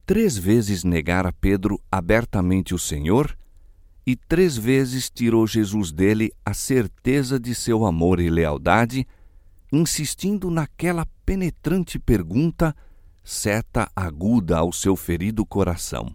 Três 0.05 0.37
vezes 0.37 0.83
negara 0.83 1.31
Pedro 1.31 1.81
abertamente 1.89 2.73
o 2.73 2.79
Senhor, 2.79 3.37
e 4.05 4.17
três 4.17 4.57
vezes 4.57 5.09
tirou 5.09 5.47
Jesus 5.47 5.89
dele 5.89 6.33
a 6.45 6.53
certeza 6.53 7.39
de 7.39 7.55
seu 7.55 7.85
amor 7.85 8.19
e 8.19 8.29
lealdade, 8.29 9.07
insistindo 9.71 10.51
naquela 10.51 11.05
penetrante 11.25 11.97
pergunta, 11.97 12.75
seta 13.23 13.89
aguda 13.95 14.57
ao 14.57 14.73
seu 14.73 14.97
ferido 14.97 15.45
coração. 15.45 16.13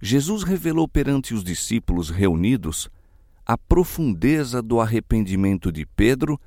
Jesus 0.00 0.44
revelou 0.44 0.88
perante 0.88 1.34
os 1.34 1.44
discípulos 1.44 2.08
reunidos 2.08 2.88
a 3.44 3.56
profundeza 3.56 4.62
do 4.62 4.80
arrependimento 4.80 5.72
de 5.72 5.84
Pedro 5.84 6.40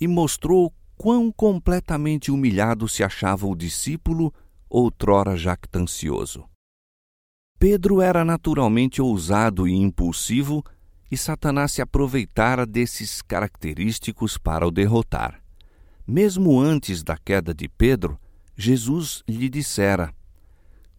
e 0.00 0.06
mostrou 0.06 0.72
quão 0.96 1.32
completamente 1.32 2.30
humilhado 2.30 2.88
se 2.88 3.02
achava 3.02 3.46
o 3.46 3.56
discípulo 3.56 4.32
outrora 4.68 5.36
jactancioso. 5.36 6.44
Pedro 7.58 8.00
era 8.00 8.24
naturalmente 8.24 9.00
ousado 9.00 9.68
e 9.68 9.72
impulsivo, 9.72 10.64
e 11.10 11.16
Satanás 11.16 11.72
se 11.72 11.82
aproveitara 11.82 12.66
desses 12.66 13.22
característicos 13.22 14.38
para 14.38 14.66
o 14.66 14.70
derrotar. 14.70 15.42
Mesmo 16.06 16.58
antes 16.60 17.02
da 17.02 17.16
queda 17.16 17.54
de 17.54 17.68
Pedro, 17.68 18.18
Jesus 18.56 19.22
lhe 19.28 19.48
dissera: 19.48 20.12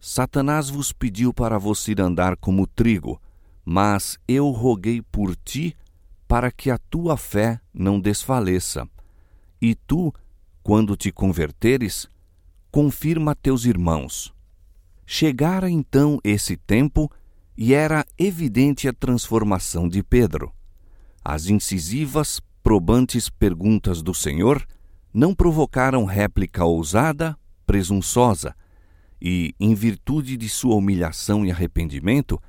Satanás 0.00 0.70
vos 0.70 0.92
pediu 0.92 1.34
para 1.34 1.58
ir 1.88 2.00
andar 2.00 2.36
como 2.36 2.66
trigo, 2.66 3.20
mas 3.64 4.18
eu 4.28 4.50
roguei 4.50 5.00
por 5.00 5.34
ti 5.36 5.76
para 6.28 6.50
que 6.50 6.70
a 6.70 6.78
tua 6.78 7.16
fé 7.16 7.60
não 7.72 8.00
desfaleça. 8.00 8.88
E 9.60 9.74
tu, 9.74 10.12
quando 10.62 10.96
te 10.96 11.10
converteres, 11.10 12.08
confirma 12.70 13.34
teus 13.34 13.64
irmãos. 13.64 14.34
Chegara 15.06 15.70
então 15.70 16.18
esse 16.24 16.56
tempo 16.56 17.10
e 17.56 17.72
era 17.72 18.04
evidente 18.18 18.88
a 18.88 18.92
transformação 18.92 19.88
de 19.88 20.02
Pedro. 20.02 20.52
As 21.24 21.46
incisivas, 21.46 22.40
probantes 22.62 23.28
perguntas 23.28 24.02
do 24.02 24.12
Senhor 24.12 24.66
não 25.12 25.34
provocaram 25.34 26.04
réplica 26.04 26.64
ousada, 26.64 27.38
presunçosa, 27.64 28.54
e, 29.20 29.54
em 29.58 29.74
virtude 29.74 30.36
de 30.36 30.48
sua 30.48 30.74
humilhação 30.74 31.46
e 31.46 31.50
arrependimento, 31.50 32.40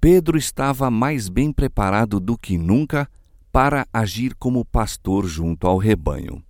Pedro 0.00 0.38
estava 0.38 0.90
mais 0.90 1.28
bem 1.28 1.52
preparado 1.52 2.20
do 2.20 2.38
que 2.38 2.56
nunca 2.56 3.10
para 3.50 3.84
agir 3.92 4.34
como 4.36 4.64
pastor 4.64 5.26
junto 5.26 5.66
ao 5.66 5.76
rebanho. 5.76 6.40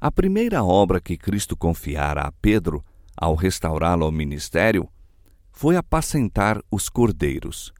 A 0.00 0.10
primeira 0.10 0.64
obra 0.64 1.00
que 1.00 1.16
Cristo 1.16 1.56
confiara 1.56 2.22
a 2.22 2.32
Pedro, 2.32 2.84
ao 3.16 3.36
restaurá-lo 3.36 4.04
ao 4.04 4.10
ministério, 4.10 4.88
foi 5.52 5.76
apacentar 5.76 6.60
os 6.68 6.88
cordeiros. 6.88 7.72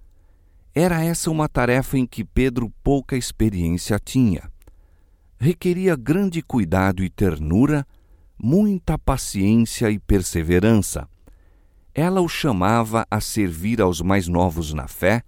Era 0.72 1.04
essa 1.04 1.32
uma 1.32 1.48
tarefa 1.48 1.98
em 1.98 2.06
que 2.06 2.24
Pedro 2.24 2.72
pouca 2.82 3.16
experiência 3.16 3.98
tinha. 3.98 4.50
Requeria 5.36 5.96
grande 5.96 6.40
cuidado 6.42 7.02
e 7.02 7.10
ternura 7.10 7.84
muita 8.40 8.96
paciência 8.96 9.90
e 9.90 9.98
perseverança. 9.98 11.08
Ela 11.98 12.20
o 12.20 12.28
chamava 12.28 13.06
a 13.10 13.22
servir 13.22 13.80
aos 13.80 14.02
mais 14.02 14.28
novos 14.28 14.74
na 14.74 14.86
fé, 14.86 15.22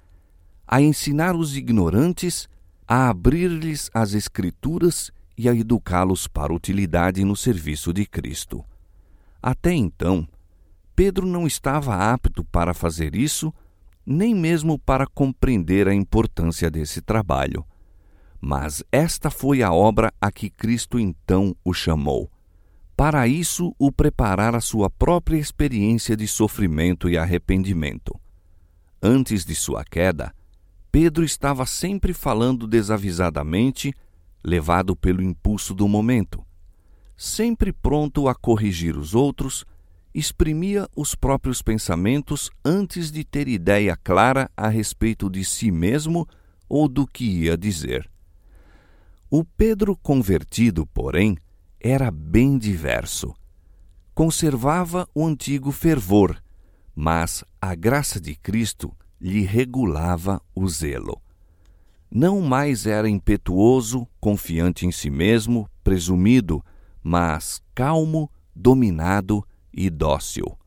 a 0.66 0.82
ensinar 0.82 1.34
os 1.34 1.56
ignorantes, 1.56 2.46
a 2.86 3.08
abrir-lhes 3.08 3.90
as 3.94 4.12
Escrituras 4.12 5.10
e 5.34 5.48
a 5.48 5.54
educá-los 5.54 6.28
para 6.28 6.52
utilidade 6.52 7.24
no 7.24 7.34
serviço 7.34 7.90
de 7.90 8.04
Cristo. 8.04 8.62
Até 9.42 9.72
então, 9.72 10.28
Pedro 10.94 11.26
não 11.26 11.46
estava 11.46 12.12
apto 12.12 12.44
para 12.44 12.74
fazer 12.74 13.14
isso, 13.14 13.50
nem 14.04 14.34
mesmo 14.34 14.78
para 14.78 15.06
compreender 15.06 15.88
a 15.88 15.94
importância 15.94 16.70
desse 16.70 17.00
trabalho. 17.00 17.64
Mas 18.38 18.84
esta 18.92 19.30
foi 19.30 19.62
a 19.62 19.72
obra 19.72 20.12
a 20.20 20.30
que 20.30 20.50
Cristo 20.50 21.00
então 21.00 21.56
o 21.64 21.72
chamou 21.72 22.30
para 22.98 23.28
isso 23.28 23.72
o 23.78 23.92
preparar 23.92 24.56
a 24.56 24.60
sua 24.60 24.90
própria 24.90 25.38
experiência 25.38 26.16
de 26.16 26.26
sofrimento 26.26 27.08
e 27.08 27.16
arrependimento. 27.16 28.12
Antes 29.00 29.44
de 29.44 29.54
sua 29.54 29.84
queda, 29.84 30.34
Pedro 30.90 31.24
estava 31.24 31.64
sempre 31.64 32.12
falando 32.12 32.66
desavisadamente, 32.66 33.94
levado 34.42 34.96
pelo 34.96 35.22
impulso 35.22 35.76
do 35.76 35.86
momento. 35.86 36.44
Sempre 37.16 37.72
pronto 37.72 38.26
a 38.26 38.34
corrigir 38.34 38.96
os 38.96 39.14
outros, 39.14 39.64
exprimia 40.12 40.88
os 40.96 41.14
próprios 41.14 41.62
pensamentos 41.62 42.50
antes 42.64 43.12
de 43.12 43.22
ter 43.22 43.46
ideia 43.46 43.96
clara 43.96 44.50
a 44.56 44.66
respeito 44.66 45.30
de 45.30 45.44
si 45.44 45.70
mesmo 45.70 46.26
ou 46.68 46.88
do 46.88 47.06
que 47.06 47.24
ia 47.24 47.56
dizer. 47.56 48.10
O 49.30 49.44
Pedro 49.44 49.96
convertido, 49.96 50.84
porém, 50.84 51.38
era 51.80 52.10
bem 52.10 52.58
diverso. 52.58 53.34
Conservava 54.14 55.08
o 55.14 55.24
antigo 55.24 55.70
fervor, 55.70 56.42
mas 56.94 57.44
a 57.60 57.74
graça 57.74 58.20
de 58.20 58.34
Cristo 58.34 58.92
lhe 59.20 59.42
regulava 59.42 60.42
o 60.54 60.68
zelo. 60.68 61.20
Não 62.10 62.40
mais 62.40 62.86
era 62.86 63.08
impetuoso, 63.08 64.08
confiante 64.18 64.86
em 64.86 64.90
si 64.90 65.10
mesmo, 65.10 65.68
presumido, 65.84 66.64
mas 67.02 67.62
calmo, 67.74 68.30
dominado 68.54 69.46
e 69.72 69.90
dócil. 69.90 70.58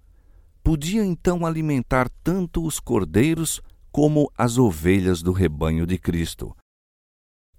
Podia 0.63 1.03
então 1.03 1.45
alimentar 1.45 2.07
tanto 2.23 2.63
os 2.63 2.79
cordeiros 2.79 3.59
como 3.91 4.31
as 4.37 4.57
ovelhas 4.57 5.21
do 5.21 5.31
rebanho 5.31 5.85
de 5.85 5.97
Cristo. 5.97 6.55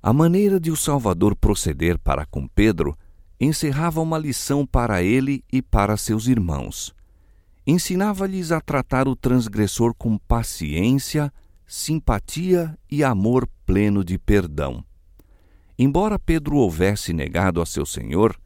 A 0.00 0.12
maneira 0.12 0.58
de 0.58 0.70
o 0.70 0.76
Salvador 0.76 1.36
proceder 1.36 1.98
para 1.98 2.24
com 2.24 2.46
Pedro 2.46 2.96
encerrava 3.44 4.00
uma 4.00 4.16
lição 4.16 4.64
para 4.64 5.02
ele 5.02 5.44
e 5.52 5.60
para 5.60 5.96
seus 5.96 6.28
irmãos. 6.28 6.94
Ensinava-lhes 7.66 8.52
a 8.52 8.60
tratar 8.60 9.08
o 9.08 9.16
transgressor 9.16 9.92
com 9.94 10.16
paciência, 10.16 11.32
simpatia 11.66 12.78
e 12.88 13.02
amor 13.02 13.48
pleno 13.66 14.04
de 14.04 14.16
perdão. 14.16 14.84
Embora 15.76 16.20
Pedro 16.20 16.56
houvesse 16.56 17.12
negado 17.12 17.60
a 17.60 17.66
seu 17.66 17.84
Senhor, 17.84 18.38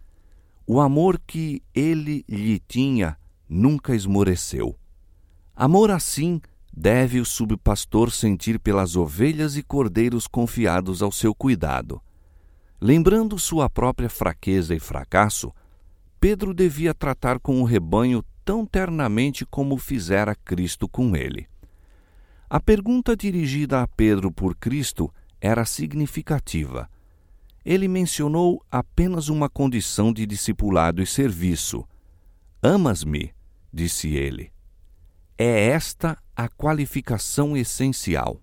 o 0.67 0.81
amor 0.81 1.21
que 1.27 1.63
ele 1.75 2.25
lhe 2.27 2.59
tinha 2.59 3.19
nunca 3.47 3.95
esmoreceu. 3.95 4.75
Amor 5.55 5.91
assim 5.91 6.41
deve 6.75 7.21
o 7.21 7.25
subpastor 7.25 8.11
sentir 8.11 8.59
pelas 8.59 8.97
ovelhas 8.97 9.59
e 9.59 9.63
cordeiros 9.63 10.27
confiados 10.27 11.03
ao 11.03 11.13
seu 11.13 11.35
cuidado. 11.35 12.01
Lembrando 12.81 13.39
sua 13.39 13.71
própria 13.71 14.11
fraqueza 14.11 14.75
e 14.75 14.79
fracasso, 14.79 15.53
Pedro 16.21 16.53
devia 16.53 16.93
tratar 16.93 17.41
com 17.41 17.61
o 17.61 17.65
rebanho 17.65 18.23
tão 18.45 18.67
ternamente 18.67 19.47
como 19.47 19.79
fizera 19.79 20.35
Cristo 20.35 20.87
com 20.89 21.17
ele. 21.17 21.49
A 22.49 22.61
pergunta 22.61 23.17
dirigida 23.17 23.83
a 23.83 23.89
Pedro 23.89 24.31
por 24.31 24.55
Cristo 24.55 25.13
era 25.41 25.65
significativa. 25.65 26.89
Ele 27.65 27.89
mencionou 27.89 28.63
apenas 28.71 29.29
uma 29.29 29.49
condição 29.49 30.13
de 30.13 30.25
discipulado 30.27 31.03
e 31.03 31.07
serviço. 31.07 31.85
Amas-me, 32.63 33.35
disse 33.73 34.15
ele. 34.15 34.53
É 35.37 35.69
esta 35.71 36.17
a 36.37 36.49
qualificação 36.49 37.57
essencial. 37.57 38.41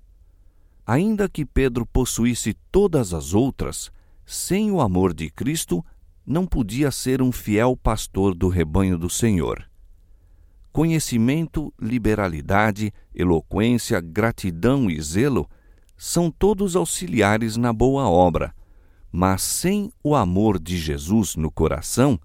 Ainda 0.86 1.30
que 1.30 1.46
Pedro 1.46 1.86
possuísse 1.86 2.54
todas 2.70 3.14
as 3.14 3.34
outras, 3.34 3.90
sem 4.26 4.72
o 4.72 4.80
amor 4.80 5.14
de 5.14 5.30
Cristo, 5.30 5.86
não 6.26 6.46
podia 6.46 6.92
ser 6.92 7.22
um 7.22 7.32
fiel 7.32 7.76
pastor 7.76 8.34
do 8.34 8.48
rebanho 8.48 8.98
do 8.98 9.10
Senhor. 9.10 9.70
Conhecimento, 10.72 11.74
liberalidade, 11.80 12.94
eloquência, 13.14 14.00
gratidão 14.02 14.90
e 14.90 15.00
zelo 15.02 15.48
são 15.96 16.32
todos 16.32 16.76
auxiliares 16.76 17.58
na 17.58 17.72
boa 17.72 18.10
obra, 18.10 18.56
mas 19.12 19.44
sem 19.44 19.92
o 20.04 20.16
amor 20.16 20.60
de 20.60 20.78
Jesus 20.78 21.36
no 21.36 21.52
coração, 21.52 22.20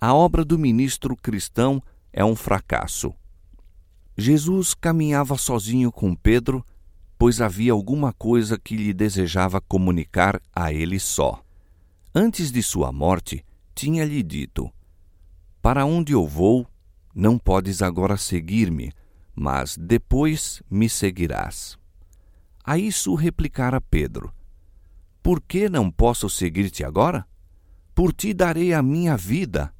a 0.00 0.14
obra 0.14 0.44
do 0.44 0.58
ministro 0.58 1.14
cristão 1.14 1.82
é 2.12 2.24
um 2.24 2.34
fracasso. 2.34 3.12
Jesus 4.16 4.72
caminhava 4.72 5.36
sozinho 5.36 5.92
com 5.92 6.14
Pedro, 6.14 6.64
pois 7.18 7.40
havia 7.40 7.72
alguma 7.72 8.12
coisa 8.12 8.58
que 8.58 8.76
lhe 8.76 8.92
desejava 8.92 9.60
comunicar 9.60 10.40
a 10.54 10.72
ele 10.72 10.98
só. 10.98 11.42
Antes 12.14 12.50
de 12.50 12.62
sua 12.62 12.92
morte, 12.92 13.44
tinha-lhe 13.74 14.22
dito: 14.22 14.70
Para 15.60 15.84
onde 15.84 16.12
eu 16.12 16.26
vou, 16.26 16.66
não 17.14 17.38
podes 17.38 17.82
agora 17.82 18.16
seguir-me, 18.16 18.92
mas 19.34 19.76
depois 19.76 20.62
me 20.70 20.88
seguirás. 20.88 21.78
A 22.64 22.78
isso 22.78 23.14
replicara 23.14 23.80
Pedro: 23.80 24.32
Por 25.22 25.40
que 25.40 25.68
não 25.68 25.90
posso 25.90 26.28
seguir-te 26.28 26.84
agora? 26.84 27.26
Por 27.94 28.12
ti 28.12 28.34
darei 28.34 28.74
a 28.74 28.82
minha 28.82 29.16
vida. 29.16 29.72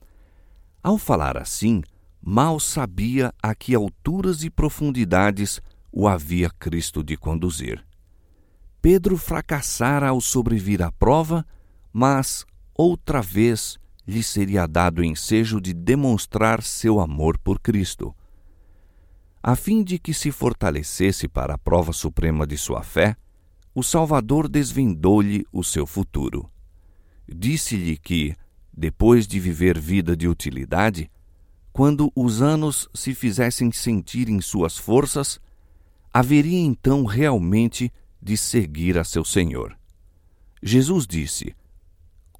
Ao 0.82 0.96
falar 0.96 1.36
assim, 1.36 1.82
mal 2.22 2.58
sabia 2.60 3.34
a 3.42 3.54
que 3.54 3.74
alturas 3.74 4.44
e 4.44 4.50
profundidades 4.50 5.60
o 5.98 6.06
havia 6.06 6.50
Cristo 6.50 7.02
de 7.02 7.16
conduzir. 7.16 7.82
Pedro 8.82 9.16
fracassara 9.16 10.10
ao 10.10 10.20
sobrevir 10.20 10.82
à 10.82 10.92
prova, 10.92 11.42
mas 11.90 12.44
outra 12.74 13.22
vez 13.22 13.78
lhe 14.06 14.22
seria 14.22 14.66
dado 14.66 14.98
o 14.98 15.04
ensejo 15.04 15.58
de 15.58 15.72
demonstrar 15.72 16.62
seu 16.62 17.00
amor 17.00 17.38
por 17.38 17.58
Cristo. 17.58 18.14
A 19.42 19.56
fim 19.56 19.82
de 19.82 19.98
que 19.98 20.12
se 20.12 20.30
fortalecesse 20.30 21.26
para 21.26 21.54
a 21.54 21.58
prova 21.58 21.94
suprema 21.94 22.46
de 22.46 22.58
sua 22.58 22.82
fé, 22.82 23.16
o 23.74 23.82
Salvador 23.82 24.48
desvendou-lhe 24.48 25.46
o 25.50 25.64
seu 25.64 25.86
futuro. 25.86 26.50
Disse-lhe 27.26 27.96
que, 27.96 28.36
depois 28.70 29.26
de 29.26 29.40
viver 29.40 29.80
vida 29.80 30.14
de 30.14 30.28
utilidade, 30.28 31.10
quando 31.72 32.12
os 32.14 32.42
anos 32.42 32.86
se 32.92 33.14
fizessem 33.14 33.72
sentir 33.72 34.28
em 34.28 34.42
suas 34.42 34.76
forças, 34.76 35.40
haveria 36.18 36.60
então 36.60 37.04
realmente 37.04 37.92
de 38.22 38.38
seguir 38.38 38.96
a 38.96 39.04
seu 39.04 39.22
Senhor. 39.22 39.78
Jesus 40.62 41.06
disse: 41.06 41.54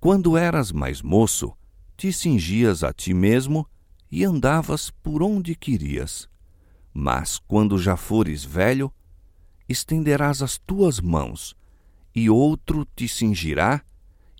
quando 0.00 0.34
eras 0.34 0.72
mais 0.72 1.02
moço, 1.02 1.52
te 1.94 2.10
cingias 2.10 2.82
a 2.82 2.90
ti 2.90 3.12
mesmo 3.12 3.68
e 4.10 4.24
andavas 4.24 4.88
por 4.90 5.22
onde 5.22 5.54
querias. 5.54 6.26
Mas 6.90 7.38
quando 7.38 7.76
já 7.76 7.98
fores 7.98 8.42
velho, 8.42 8.90
estenderás 9.68 10.40
as 10.40 10.56
tuas 10.56 10.98
mãos, 10.98 11.54
e 12.14 12.30
outro 12.30 12.86
te 12.96 13.06
cingirá 13.06 13.82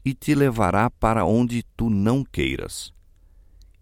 e 0.02 0.14
te 0.14 0.35
levará 0.35 0.88
para 0.88 1.27
onde 1.27 1.62
tu 1.77 1.90
não 1.90 2.25
queiras. 2.25 2.90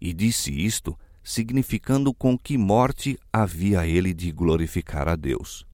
E 0.01 0.11
disse 0.11 0.51
isto, 0.51 0.99
significando 1.25 2.13
com 2.13 2.37
que 2.37 2.55
morte 2.55 3.19
havia 3.33 3.85
ele 3.87 4.13
de 4.13 4.31
glorificar 4.31 5.09
a 5.09 5.15
Deus. 5.15 5.65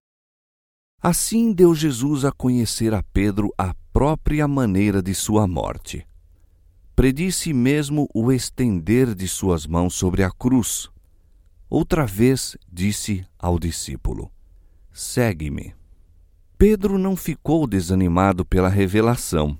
Assim 1.04 1.52
deu 1.52 1.76
Jesus 1.76 2.24
a 2.24 2.32
conhecer 2.32 2.94
a 2.94 3.04
Pedro 3.04 3.54
a 3.58 3.76
própria 3.92 4.48
maneira 4.48 5.02
de 5.04 5.14
sua 5.14 5.46
morte. 5.46 6.08
Predisse 6.96 7.54
mesmo 7.54 8.08
o 8.14 8.32
estender 8.32 9.14
de 9.14 9.28
suas 9.28 9.68
mãos 9.68 9.94
sobre 9.94 10.24
a 10.24 10.32
cruz. 10.32 10.90
Outra 11.70 12.06
vez 12.06 12.56
disse 12.72 13.26
ao 13.38 13.60
discípulo: 13.60 14.32
Segue-me. 14.94 15.76
Pedro 16.58 16.98
não 16.98 17.16
ficou 17.16 17.68
desanimado 17.68 18.46
pela 18.46 18.70
revelação. 18.70 19.60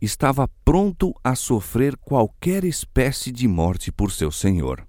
Estava 0.00 0.48
pronto 0.64 1.12
a 1.24 1.34
sofrer 1.34 1.96
qualquer 1.96 2.62
espécie 2.62 3.32
de 3.32 3.48
morte 3.48 3.90
por 3.90 4.12
seu 4.12 4.30
Senhor. 4.30 4.87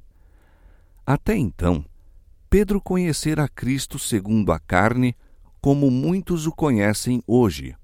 Até 1.10 1.36
então, 1.36 1.84
Pedro 2.52 2.80
conhecera 2.80 3.50
Cristo 3.50 3.98
segundo 3.98 4.52
a 4.52 4.60
carne 4.60 5.17
como 5.60 5.89
muitos 5.89 6.45
o 6.45 6.52
conhecem 6.52 7.24
hoje. 7.26 7.76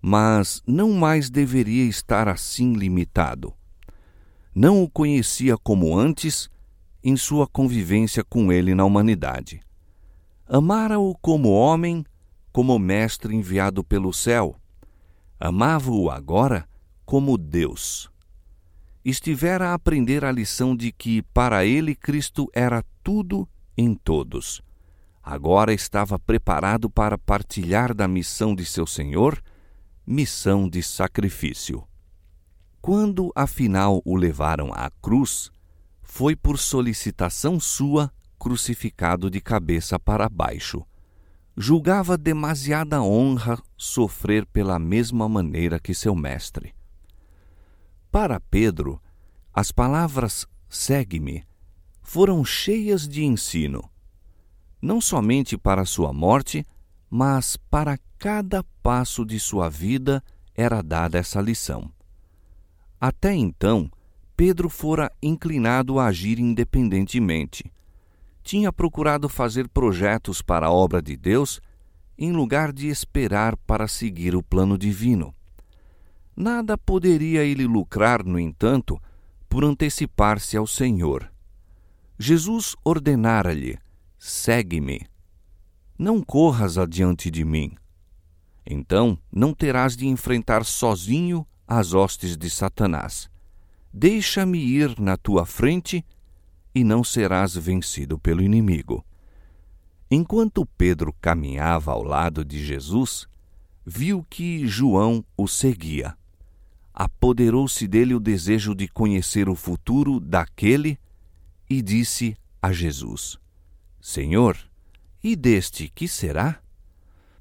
Mas 0.00 0.62
não 0.66 0.90
mais 0.92 1.28
deveria 1.28 1.84
estar 1.84 2.28
assim 2.28 2.72
limitado. 2.72 3.52
Não 4.54 4.82
o 4.82 4.88
conhecia 4.88 5.58
como 5.58 5.94
antes 5.94 6.48
em 7.04 7.14
sua 7.14 7.46
convivência 7.46 8.24
com 8.24 8.50
ele 8.50 8.74
na 8.74 8.86
humanidade. 8.86 9.60
Amara-o 10.48 11.14
como 11.20 11.50
homem, 11.50 12.06
como 12.50 12.78
mestre 12.78 13.36
enviado 13.36 13.84
pelo 13.84 14.14
céu. 14.14 14.56
Amava-o 15.38 16.10
agora 16.10 16.66
como 17.04 17.36
Deus. 17.36 18.09
Estivera 19.04 19.70
a 19.70 19.74
aprender 19.74 20.24
a 20.24 20.32
lição 20.32 20.76
de 20.76 20.92
que 20.92 21.22
para 21.22 21.64
ele 21.64 21.94
Cristo 21.94 22.48
era 22.54 22.84
tudo 23.02 23.48
em 23.76 23.94
todos 23.94 24.62
agora 25.22 25.72
estava 25.72 26.18
preparado 26.18 26.90
para 26.90 27.18
partilhar 27.18 27.94
da 27.94 28.08
missão 28.08 28.54
de 28.54 28.64
seu 28.64 28.86
Senhor, 28.86 29.40
missão 30.06 30.68
de 30.68 30.82
sacrifício. 30.82 31.84
Quando 32.80 33.30
afinal 33.34 34.00
o 34.04 34.16
levaram 34.16 34.72
à 34.72 34.90
cruz, 35.02 35.50
foi 36.02 36.34
por 36.34 36.58
solicitação 36.58 37.60
sua 37.60 38.10
crucificado 38.38 39.30
de 39.30 39.40
cabeça 39.40 39.98
para 40.00 40.28
baixo. 40.28 40.82
Julgava 41.56 42.16
demasiada 42.16 43.02
honra 43.02 43.62
sofrer 43.76 44.46
pela 44.46 44.78
mesma 44.78 45.28
maneira 45.28 45.78
que 45.78 45.92
seu 45.92 46.14
mestre. 46.14 46.74
Para 48.10 48.40
Pedro, 48.40 49.00
as 49.52 49.70
palavras 49.70 50.46
segue-me 50.68 51.44
foram 52.02 52.44
cheias 52.44 53.06
de 53.06 53.24
ensino 53.24 53.90
não 54.80 55.00
somente 55.00 55.58
para 55.58 55.84
sua 55.84 56.12
morte, 56.12 56.66
mas 57.08 57.56
para 57.56 57.98
cada 58.18 58.64
passo 58.82 59.24
de 59.24 59.38
sua 59.38 59.68
vida 59.68 60.22
era 60.54 60.82
dada 60.82 61.18
essa 61.18 61.40
lição. 61.40 61.90
Até 63.00 63.34
então, 63.34 63.90
Pedro 64.36 64.68
fora 64.68 65.12
inclinado 65.22 65.98
a 65.98 66.06
agir 66.06 66.38
independentemente. 66.38 67.70
Tinha 68.42 68.72
procurado 68.72 69.28
fazer 69.28 69.68
projetos 69.68 70.40
para 70.40 70.66
a 70.66 70.72
obra 70.72 71.02
de 71.02 71.16
Deus 71.16 71.60
em 72.16 72.32
lugar 72.32 72.72
de 72.72 72.88
esperar 72.88 73.56
para 73.56 73.86
seguir 73.86 74.34
o 74.34 74.42
plano 74.42 74.78
divino. 74.78 75.34
Nada 76.40 76.78
poderia 76.78 77.44
ele 77.44 77.66
lucrar, 77.66 78.24
no 78.24 78.40
entanto, 78.40 78.98
por 79.46 79.62
antecipar-se 79.62 80.56
ao 80.56 80.66
Senhor. 80.66 81.30
Jesus 82.18 82.74
ordenara-lhe 82.82 83.78
segue-me. 84.18 85.06
Não 85.98 86.22
corras 86.22 86.78
adiante 86.78 87.30
de 87.30 87.44
mim. 87.44 87.76
Então 88.64 89.18
não 89.30 89.52
terás 89.52 89.94
de 89.94 90.06
enfrentar 90.06 90.64
sozinho 90.64 91.46
as 91.68 91.92
hostes 91.92 92.38
de 92.38 92.48
Satanás. 92.48 93.28
Deixa-me 93.92 94.60
ir 94.60 94.98
na 94.98 95.18
tua 95.18 95.44
frente 95.44 96.02
e 96.74 96.82
não 96.82 97.04
serás 97.04 97.54
vencido 97.54 98.18
pelo 98.18 98.40
inimigo. 98.40 99.04
Enquanto 100.10 100.64
Pedro 100.64 101.14
caminhava 101.20 101.92
ao 101.92 102.02
lado 102.02 102.42
de 102.42 102.64
Jesus, 102.64 103.28
viu 103.84 104.24
que 104.30 104.66
João 104.66 105.22
o 105.36 105.46
seguia. 105.46 106.18
Apoderou-se 106.92 107.86
dele 107.86 108.14
o 108.14 108.20
desejo 108.20 108.74
de 108.74 108.88
conhecer 108.88 109.48
o 109.48 109.54
futuro 109.54 110.18
daquele 110.20 110.98
e 111.68 111.80
disse 111.80 112.36
a 112.60 112.72
Jesus: 112.72 113.38
Senhor, 114.00 114.58
e 115.22 115.36
deste 115.36 115.88
que 115.88 116.08
será? 116.08 116.60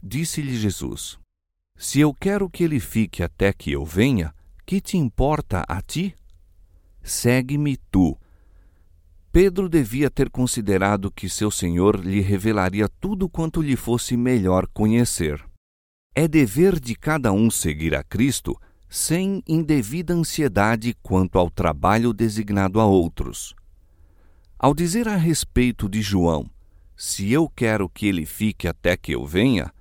Disse-lhe 0.01 0.55
Jesus: 0.55 1.17
Se 1.75 1.99
eu 1.99 2.13
quero 2.13 2.49
que 2.49 2.63
ele 2.63 2.79
fique 2.79 3.23
até 3.23 3.51
que 3.51 3.71
eu 3.71 3.83
venha, 3.83 4.33
que 4.65 4.79
te 4.79 4.97
importa 4.97 5.63
a 5.67 5.81
ti? 5.81 6.15
Segue-me 7.01 7.77
tu. 7.89 8.17
Pedro 9.31 9.69
devia 9.69 10.09
ter 10.09 10.29
considerado 10.29 11.11
que 11.11 11.29
seu 11.29 11.51
Senhor 11.51 11.99
lhe 12.03 12.19
revelaria 12.19 12.89
tudo 12.99 13.29
quanto 13.29 13.61
lhe 13.61 13.75
fosse 13.75 14.17
melhor 14.17 14.67
conhecer. 14.67 15.43
É 16.15 16.27
dever 16.27 16.79
de 16.79 16.95
cada 16.95 17.31
um 17.31 17.49
seguir 17.49 17.95
a 17.95 18.03
Cristo 18.03 18.59
sem 18.89 19.43
indevida 19.47 20.13
ansiedade 20.15 20.95
quanto 21.03 21.37
ao 21.37 21.49
trabalho 21.49 22.11
designado 22.11 22.79
a 22.79 22.85
outros. 22.85 23.53
Ao 24.57 24.73
dizer 24.73 25.07
a 25.07 25.15
respeito 25.15 25.87
de 25.87 26.01
João, 26.01 26.49
se 26.97 27.31
eu 27.31 27.47
quero 27.47 27.87
que 27.87 28.07
ele 28.07 28.25
fique 28.25 28.67
até 28.67 28.97
que 28.97 29.13
eu 29.13 29.25
venha, 29.25 29.71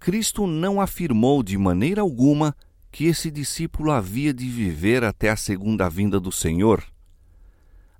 Cristo 0.00 0.46
não 0.46 0.80
afirmou 0.80 1.42
de 1.42 1.58
maneira 1.58 2.00
alguma 2.00 2.56
que 2.90 3.04
esse 3.04 3.30
discípulo 3.30 3.90
havia 3.92 4.32
de 4.32 4.48
viver 4.48 5.04
até 5.04 5.28
a 5.28 5.36
segunda 5.36 5.88
vinda 5.88 6.18
do 6.18 6.32
Senhor. 6.32 6.82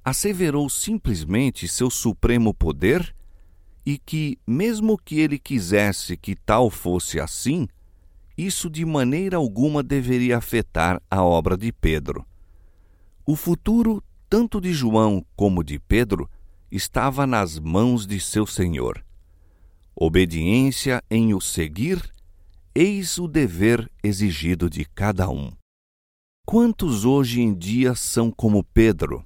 Asseverou 0.03 0.71
simplesmente 0.71 1.69
seu 1.69 1.91
supremo 1.91 2.55
poder 2.55 3.15
e 3.85 3.99
que, 3.99 4.39
mesmo 4.47 4.99
que 4.99 5.21
ele 5.21 5.39
quisesse 5.39 6.17
que 6.17 6.35
tal 6.35 6.71
fosse 6.71 7.21
assim, 7.21 7.69
isso 8.39 8.71
de 8.71 8.85
maneira 8.85 9.37
alguma 9.37 9.83
deveria 9.83 10.39
afetar 10.39 11.03
a 11.11 11.25
obra 11.25 11.57
de 11.57 11.73
Pedro. 11.73 12.25
O 13.27 13.35
futuro, 13.35 14.01
tanto 14.31 14.61
de 14.61 14.73
João 14.73 15.27
como 15.35 15.65
de 15.65 15.81
Pedro, 15.81 16.31
estava 16.71 17.27
nas 17.27 17.59
mãos 17.59 18.07
de 18.07 18.21
seu 18.21 18.47
Senhor. 18.47 19.05
Obediência 19.97 21.03
em 21.11 21.35
o 21.35 21.41
seguir, 21.41 22.01
eis 22.73 23.19
o 23.19 23.27
dever 23.27 23.91
exigido 24.05 24.71
de 24.71 24.85
cada 24.85 25.29
um. 25.29 25.51
Quantos 26.47 27.05
hoje 27.05 27.41
em 27.41 27.53
dia 27.53 27.97
são 27.97 28.31
como 28.31 28.63
Pedro? 28.63 29.25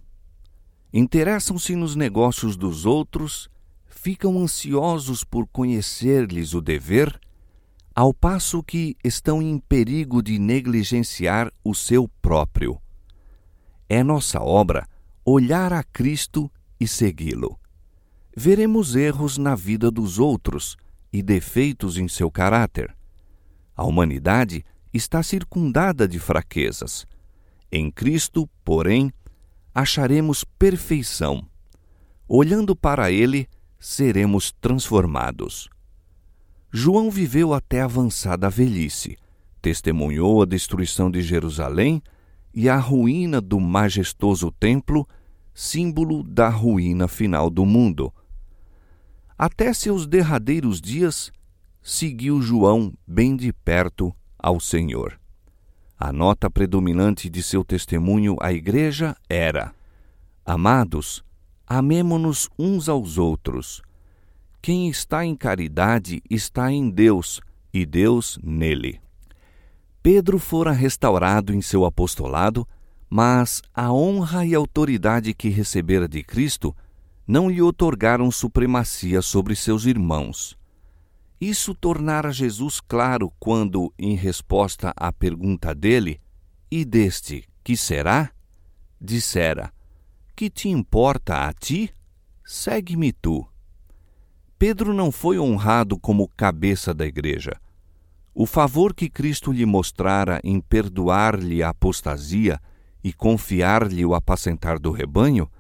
Interessam-se 0.90 1.76
nos 1.76 1.94
negócios 1.94 2.56
dos 2.56 2.86
outros, 2.86 3.50
ficam 3.86 4.38
ansiosos 4.38 5.22
por 5.22 5.46
conhecer-lhes 5.46 6.54
o 6.54 6.62
dever 6.62 7.20
ao 7.94 8.14
passo 8.14 8.62
que 8.62 8.96
estão 9.04 9.42
em 9.42 9.58
perigo 9.58 10.22
de 10.22 10.38
negligenciar 10.38 11.52
o 11.62 11.74
seu 11.74 12.08
próprio. 12.20 12.80
É 13.88 14.02
nossa 14.02 14.40
obra 14.40 14.88
olhar 15.24 15.72
a 15.72 15.82
Cristo 15.82 16.50
e 16.80 16.88
segui-lo. 16.88 17.58
Veremos 18.34 18.96
erros 18.96 19.36
na 19.36 19.54
vida 19.54 19.90
dos 19.90 20.18
outros 20.18 20.76
e 21.12 21.22
defeitos 21.22 21.98
em 21.98 22.08
seu 22.08 22.30
caráter. 22.30 22.96
A 23.76 23.84
humanidade 23.84 24.64
está 24.92 25.22
circundada 25.22 26.08
de 26.08 26.18
fraquezas. 26.18 27.06
Em 27.70 27.90
Cristo, 27.90 28.48
porém, 28.64 29.12
acharemos 29.74 30.44
perfeição. 30.44 31.46
Olhando 32.26 32.74
para 32.74 33.10
Ele, 33.10 33.46
seremos 33.78 34.52
transformados. 34.60 35.68
João 36.74 37.10
viveu 37.10 37.52
até 37.52 37.82
avançada 37.82 38.48
velhice, 38.48 39.18
testemunhou 39.60 40.40
a 40.40 40.46
destruição 40.46 41.10
de 41.10 41.20
Jerusalém 41.20 42.02
e 42.54 42.66
a 42.66 42.78
ruína 42.78 43.42
do 43.42 43.60
majestoso 43.60 44.50
templo, 44.50 45.06
símbolo 45.52 46.22
da 46.22 46.48
ruína 46.48 47.06
final 47.06 47.50
do 47.50 47.66
mundo. 47.66 48.10
Até 49.36 49.74
seus 49.74 50.06
derradeiros 50.06 50.80
dias, 50.80 51.30
seguiu 51.82 52.40
João 52.40 52.94
bem 53.06 53.36
de 53.36 53.52
perto 53.52 54.10
ao 54.38 54.58
Senhor. 54.58 55.20
A 56.00 56.10
nota 56.10 56.50
predominante 56.50 57.28
de 57.28 57.42
seu 57.42 57.62
testemunho 57.62 58.34
à 58.40 58.50
Igreja 58.50 59.14
era: 59.28 59.74
Amados, 60.42 61.22
amemo-nos 61.66 62.48
uns 62.58 62.88
aos 62.88 63.18
outros 63.18 63.82
quem 64.62 64.88
está 64.88 65.26
em 65.26 65.34
caridade 65.34 66.22
está 66.30 66.70
em 66.70 66.88
Deus 66.88 67.40
e 67.74 67.84
Deus 67.84 68.38
nele. 68.40 69.00
Pedro 70.00 70.38
fora 70.38 70.70
restaurado 70.70 71.52
em 71.52 71.60
seu 71.60 71.84
apostolado, 71.84 72.66
mas 73.10 73.60
a 73.74 73.92
honra 73.92 74.46
e 74.46 74.54
autoridade 74.54 75.34
que 75.34 75.48
recebera 75.48 76.08
de 76.08 76.22
Cristo 76.22 76.74
não 77.26 77.50
lhe 77.50 77.60
otorgaram 77.60 78.30
supremacia 78.30 79.20
sobre 79.20 79.56
seus 79.56 79.84
irmãos. 79.84 80.56
Isso 81.40 81.74
tornara 81.74 82.30
Jesus 82.30 82.80
claro 82.80 83.32
quando, 83.40 83.92
em 83.98 84.14
resposta 84.14 84.92
à 84.96 85.12
pergunta 85.12 85.74
dele, 85.74 86.20
e 86.70 86.84
deste 86.84 87.48
que 87.64 87.76
será? 87.76 88.30
Dissera: 89.00 89.72
Que 90.36 90.48
te 90.48 90.68
importa 90.68 91.48
a 91.48 91.52
ti? 91.52 91.92
Segue-me 92.44 93.12
tu. 93.12 93.51
Pedro 94.62 94.94
não 94.94 95.10
foi 95.10 95.40
honrado 95.40 95.98
como 95.98 96.28
cabeça 96.36 96.94
da 96.94 97.04
igreja. 97.04 97.60
O 98.32 98.46
favor 98.46 98.94
que 98.94 99.10
Cristo 99.10 99.50
lhe 99.50 99.66
mostrara 99.66 100.40
em 100.44 100.60
perdoar-lhe 100.60 101.64
a 101.64 101.70
apostasia 101.70 102.60
e 103.02 103.12
confiar-lhe 103.12 104.06
o 104.06 104.14
apacentar 104.14 104.78
do 104.78 104.92
rebanho, 104.92 105.50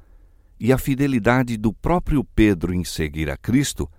e 0.56 0.72
a 0.72 0.78
fidelidade 0.78 1.56
do 1.56 1.72
próprio 1.72 2.22
Pedro 2.22 2.72
em 2.72 2.84
seguir 2.84 3.28
a 3.28 3.36
Cristo, 3.36 3.90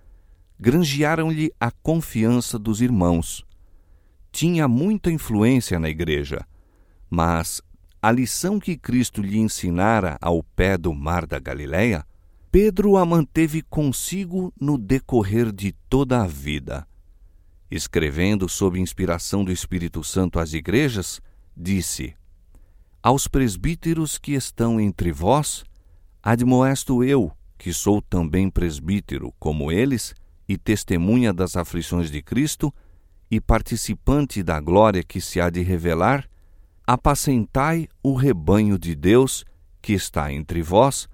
granjearam-lhe 0.58 1.52
a 1.60 1.70
confiança 1.70 2.58
dos 2.58 2.80
irmãos. 2.80 3.44
Tinha 4.32 4.66
muita 4.66 5.12
influência 5.12 5.78
na 5.78 5.90
igreja, 5.90 6.46
mas 7.10 7.60
a 8.00 8.10
lição 8.10 8.58
que 8.58 8.74
Cristo 8.74 9.20
lhe 9.20 9.36
ensinara 9.36 10.16
ao 10.18 10.42
pé 10.42 10.78
do 10.78 10.94
mar 10.94 11.26
da 11.26 11.38
Galileia 11.38 12.06
Pedro 12.54 12.96
a 12.96 13.04
manteve 13.04 13.62
consigo 13.62 14.54
no 14.60 14.78
decorrer 14.78 15.50
de 15.50 15.72
toda 15.72 16.22
a 16.22 16.26
vida. 16.28 16.86
Escrevendo 17.68 18.48
sob 18.48 18.78
inspiração 18.78 19.44
do 19.44 19.50
Espírito 19.50 20.04
Santo 20.04 20.38
às 20.38 20.52
igrejas, 20.52 21.20
disse: 21.56 22.14
Aos 23.02 23.26
presbíteros 23.26 24.18
que 24.18 24.34
estão 24.34 24.80
entre 24.80 25.10
vós, 25.10 25.64
admoesto 26.22 27.02
eu, 27.02 27.32
que 27.58 27.72
sou 27.72 28.00
também 28.00 28.48
presbítero, 28.48 29.34
como 29.40 29.72
eles, 29.72 30.14
e 30.48 30.56
testemunha 30.56 31.32
das 31.32 31.56
aflições 31.56 32.08
de 32.08 32.22
Cristo, 32.22 32.72
e 33.28 33.40
participante 33.40 34.44
da 34.44 34.60
glória 34.60 35.02
que 35.02 35.20
se 35.20 35.40
há 35.40 35.50
de 35.50 35.60
revelar, 35.60 36.30
apacentai 36.86 37.88
o 38.00 38.14
rebanho 38.14 38.78
de 38.78 38.94
Deus 38.94 39.44
que 39.82 39.92
está 39.92 40.32
entre 40.32 40.62
vós, 40.62 41.08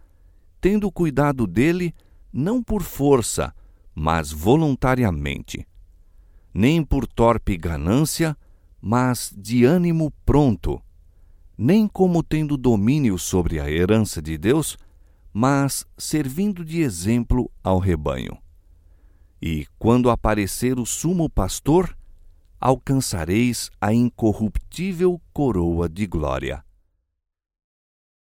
tendo 0.60 0.90
cuidado 0.90 1.46
dele 1.46 1.94
não 2.32 2.62
por 2.62 2.82
força, 2.82 3.54
mas 3.94 4.30
voluntariamente, 4.30 5.66
nem 6.52 6.84
por 6.84 7.06
torpe 7.06 7.56
ganância, 7.56 8.36
mas 8.80 9.32
de 9.36 9.64
ânimo 9.64 10.12
pronto, 10.24 10.80
nem 11.56 11.86
como 11.88 12.22
tendo 12.22 12.56
domínio 12.56 13.18
sobre 13.18 13.60
a 13.60 13.70
herança 13.70 14.22
de 14.22 14.38
Deus, 14.38 14.78
mas 15.32 15.86
servindo 15.96 16.64
de 16.64 16.80
exemplo 16.80 17.50
ao 17.62 17.78
rebanho. 17.78 18.36
E, 19.40 19.66
quando 19.78 20.10
aparecer 20.10 20.78
o 20.78 20.86
sumo 20.86 21.28
pastor, 21.28 21.96
alcançareis 22.60 23.70
a 23.80 23.92
incorruptível 23.92 25.20
coroa 25.32 25.88
de 25.88 26.06
glória. 26.06 26.62